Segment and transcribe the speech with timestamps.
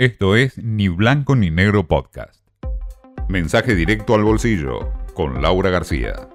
[0.00, 2.40] Esto es Ni Blanco ni Negro Podcast.
[3.28, 6.26] Mensaje directo al bolsillo con Laura García.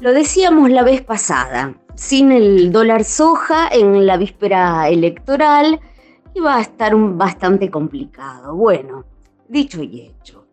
[0.00, 5.80] Lo decíamos la vez pasada, sin el dólar soja en la víspera electoral
[6.34, 8.54] iba a estar bastante complicado.
[8.54, 9.06] Bueno,
[9.48, 10.44] dicho y hecho,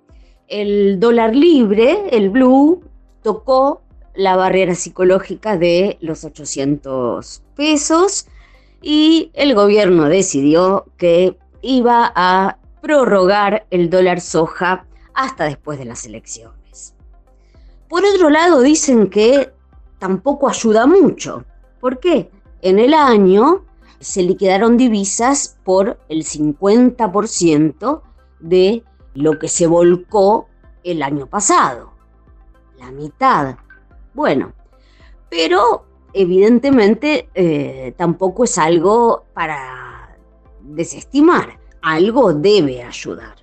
[0.47, 2.81] el dólar libre, el blue,
[3.23, 3.81] tocó
[4.13, 8.29] la barrera psicológica de los 800 pesos
[8.81, 16.05] y el gobierno decidió que iba a prorrogar el dólar soja hasta después de las
[16.05, 16.93] elecciones.
[17.89, 19.51] Por otro lado, dicen que
[19.99, 21.45] tampoco ayuda mucho.
[21.79, 22.29] ¿Por qué?
[22.61, 23.63] En el año
[23.99, 28.01] se liquidaron divisas por el 50%
[28.39, 28.83] de
[29.13, 30.47] lo que se volcó
[30.83, 31.93] el año pasado.
[32.77, 33.57] La mitad.
[34.13, 34.53] Bueno,
[35.29, 35.84] pero
[36.15, 40.17] evidentemente eh, tampoco es algo para
[40.61, 41.59] desestimar.
[41.81, 43.35] Algo debe ayudar.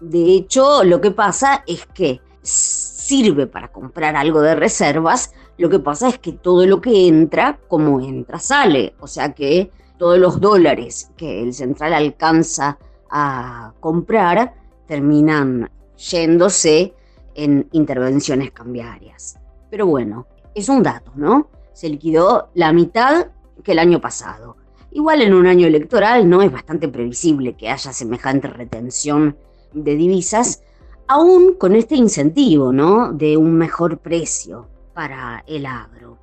[0.00, 5.78] De hecho, lo que pasa es que sirve para comprar algo de reservas, lo que
[5.78, 8.94] pasa es que todo lo que entra, como entra, sale.
[9.00, 12.78] O sea que todos los dólares que el central alcanza
[13.10, 14.54] a comprar
[14.86, 16.94] terminan yéndose
[17.34, 19.38] en intervenciones cambiarias.
[19.70, 21.48] Pero bueno, es un dato, ¿no?
[21.74, 23.26] Se liquidó la mitad
[23.62, 24.56] que el año pasado.
[24.90, 29.36] Igual en un año electoral no es bastante previsible que haya semejante retención
[29.72, 30.62] de divisas,
[31.08, 33.12] aún con este incentivo, ¿no?
[33.12, 36.18] De un mejor precio para el agro.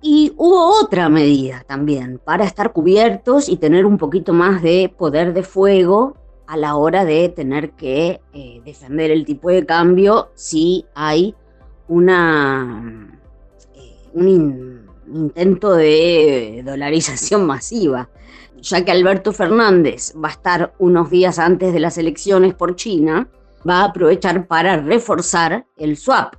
[0.00, 5.32] Y hubo otra medida también para estar cubiertos y tener un poquito más de poder
[5.32, 6.16] de fuego
[6.46, 11.34] a la hora de tener que eh, defender el tipo de cambio si hay
[11.88, 13.13] una,
[14.14, 18.08] un intento de dolarización masiva,
[18.60, 23.28] ya que Alberto Fernández va a estar unos días antes de las elecciones por China,
[23.68, 26.36] va a aprovechar para reforzar el swap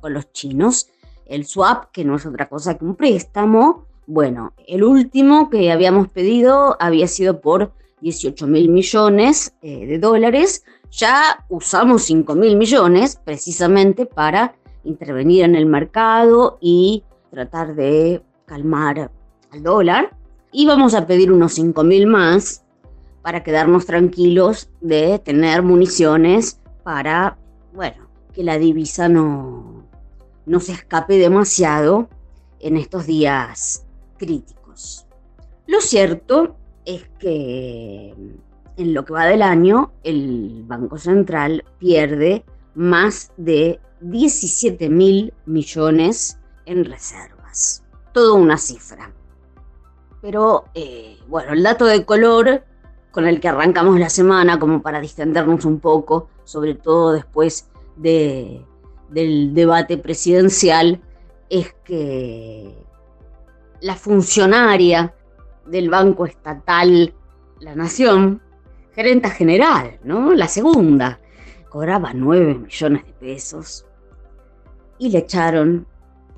[0.00, 0.88] con los chinos
[1.30, 3.86] el swap, que no es otra cosa que un préstamo.
[4.06, 10.64] Bueno, el último que habíamos pedido había sido por 18 mil millones eh, de dólares.
[10.90, 19.10] Ya usamos 5 mil millones precisamente para intervenir en el mercado y tratar de calmar
[19.50, 20.16] al dólar.
[20.52, 22.64] Y vamos a pedir unos 5 mil más
[23.22, 27.38] para quedarnos tranquilos de tener municiones para,
[27.72, 29.84] bueno, que la divisa no,
[30.46, 32.08] no se escape demasiado
[32.58, 33.86] en estos días
[34.18, 35.06] críticos.
[35.66, 38.14] Lo cierto es que
[38.76, 46.39] en lo que va del año el Banco Central pierde más de 17 mil millones
[46.70, 47.84] en reservas.
[48.12, 49.12] Todo una cifra.
[50.22, 52.64] Pero eh, bueno, el dato de color
[53.10, 58.64] con el que arrancamos la semana como para distendernos un poco, sobre todo después de
[59.10, 61.00] del debate presidencial
[61.48, 62.72] es que
[63.80, 65.12] la funcionaria
[65.66, 67.12] del Banco Estatal
[67.58, 68.40] La Nación,
[68.94, 70.32] gerenta general, ¿no?
[70.34, 71.18] La segunda,
[71.68, 73.84] cobraba 9 millones de pesos
[74.98, 75.86] y le echaron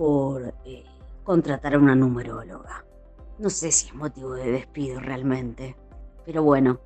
[0.03, 0.83] por eh,
[1.23, 2.85] contratar a una numeróloga.
[3.39, 5.77] No sé si es motivo de despido realmente,
[6.27, 6.81] pero bueno,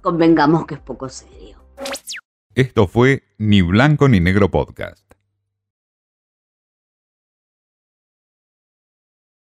[0.00, 1.58] convengamos que es poco serio.
[2.54, 5.09] Esto fue Ni Blanco ni Negro Podcast.